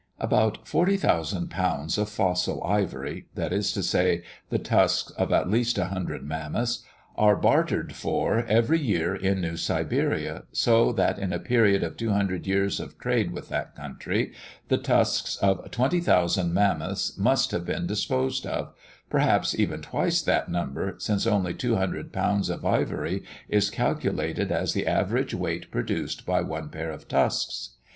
About 0.17 0.67
40,000 0.67 1.49
lbs. 1.51 1.99
of 1.99 2.09
fossil 2.09 2.63
ivory 2.63 3.27
that 3.35 3.53
is 3.53 3.71
to 3.73 3.83
say, 3.83 4.23
the 4.49 4.57
tusks 4.57 5.11
of 5.11 5.31
at 5.31 5.47
least 5.47 5.77
100 5.77 6.23
Mammoths 6.23 6.81
are 7.15 7.35
bartered 7.35 7.93
for 7.93 8.39
every 8.47 8.79
year 8.79 9.13
in 9.15 9.41
New 9.41 9.55
Siberia, 9.57 10.45
so 10.51 10.91
that 10.93 11.19
in 11.19 11.31
a 11.31 11.37
period 11.37 11.83
of 11.83 11.97
200 11.97 12.47
years 12.47 12.79
of 12.79 12.97
trade 12.97 13.29
with 13.31 13.49
that 13.49 13.75
country, 13.75 14.33
the 14.69 14.79
tusks 14.79 15.35
of 15.35 15.69
20,000 15.69 16.51
Mammoths 16.51 17.15
must 17.19 17.51
have 17.51 17.67
been 17.67 17.85
disposed 17.85 18.47
of 18.47 18.73
perhaps 19.07 19.53
even 19.53 19.83
twice 19.83 20.19
that 20.23 20.49
number, 20.49 20.95
since 20.97 21.27
only 21.27 21.53
200 21.53 22.11
lbs. 22.11 22.49
of 22.49 22.65
ivory 22.65 23.21
is 23.47 23.69
calculated 23.69 24.51
as 24.51 24.73
the 24.73 24.87
average 24.87 25.35
weight 25.35 25.69
produced 25.69 26.25
by 26.25 26.41
one 26.41 26.69
pair 26.69 26.89
of 26.89 27.07
tusks. 27.07 27.75